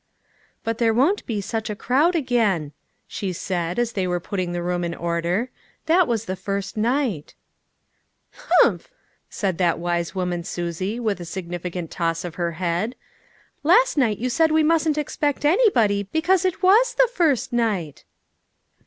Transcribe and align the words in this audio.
"But 0.63 0.79
there 0.79 0.95
won't 0.95 1.23
be 1.27 1.41
such 1.41 1.69
a 1.69 1.75
crowd 1.75 2.15
again," 2.15 2.71
she 3.07 3.31
said 3.31 3.77
as 3.77 3.91
they 3.91 4.07
were 4.07 4.19
putting 4.19 4.51
the 4.51 4.63
room 4.63 4.83
in 4.83 4.95
order, 4.95 5.41
u 5.41 5.49
that 5.85 6.07
was 6.07 6.25
the 6.25 6.35
first 6.35 6.75
night." 6.75 7.35
384 8.33 8.71
LITTLE 8.71 8.79
FISHEES: 8.79 8.89
AND 8.89 8.89
THEIR 8.97 9.19
NETS. 9.21 9.39
"Humph!" 9.43 9.49
said 9.51 9.57
that 9.59 9.79
wise 9.79 10.15
woman 10.15 10.43
Susie 10.43 10.99
with 10.99 11.21
a 11.21 11.25
significant 11.25 11.91
toss 11.91 12.25
of 12.25 12.33
her 12.41 12.53
head;" 12.53 12.95
last 13.61 13.95
night 13.95 14.17
you 14.17 14.31
said 14.31 14.51
we 14.51 14.63
mustn't 14.63 14.97
expect 14.97 15.45
anybody 15.45 16.01
because 16.11 16.45
it 16.45 16.63
was 16.63 16.95
the 16.95 17.07
first 17.13 17.53
night." 17.53 18.03